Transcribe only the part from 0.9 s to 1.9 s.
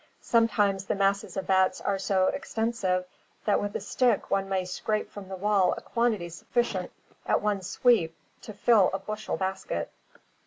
masses of bats